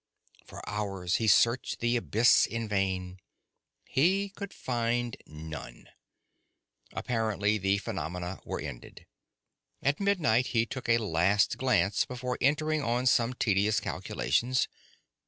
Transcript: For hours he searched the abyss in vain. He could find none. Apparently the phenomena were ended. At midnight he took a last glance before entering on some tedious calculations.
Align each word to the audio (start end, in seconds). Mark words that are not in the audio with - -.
For 0.43 0.67
hours 0.67 1.17
he 1.17 1.27
searched 1.27 1.79
the 1.79 1.95
abyss 1.95 2.47
in 2.47 2.67
vain. 2.67 3.19
He 3.85 4.29
could 4.29 4.51
find 4.51 5.15
none. 5.27 5.89
Apparently 6.91 7.59
the 7.59 7.77
phenomena 7.77 8.39
were 8.43 8.59
ended. 8.59 9.05
At 9.83 9.99
midnight 9.99 10.47
he 10.57 10.65
took 10.65 10.89
a 10.89 10.97
last 10.97 11.59
glance 11.59 12.05
before 12.05 12.39
entering 12.41 12.81
on 12.81 13.05
some 13.05 13.35
tedious 13.35 13.79
calculations. 13.79 14.67